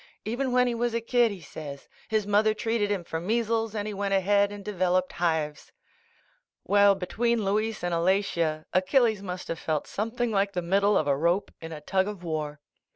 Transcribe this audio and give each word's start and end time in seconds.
Even 0.25 0.51
when 0.51 0.65
he 0.65 0.73
was 0.73 0.95
a 0.95 0.99
kid, 0.99 1.29
he 1.29 1.41
says, 1.41 1.87
his 2.07 2.25
mother 2.25 2.55
treated 2.55 2.89
him 2.89 3.03
for 3.03 3.19
measles 3.19 3.75
and 3.75 3.87
he 3.87 3.93
went 3.93 4.15
ahead 4.15 4.51
and 4.51 4.65
devel 4.65 4.97
oped 4.97 5.11
hives! 5.11 5.71
Well, 6.63 6.95
between 6.95 7.45
Louise 7.45 7.83
and 7.83 7.93
Alatia, 7.93 8.65
Achilles 8.73 9.21
rnust 9.21 9.51
of 9.51 9.59
felt 9.59 9.85
something 9.85 10.31
like 10.31 10.53
the 10.53 10.63
middle 10.63 10.97
of 10.97 11.05
a 11.05 11.15
rope 11.15 11.51
in 11.61 11.71
a 11.71 11.81
tug 11.81 12.07
of 12.07 12.23
war. 12.23 12.59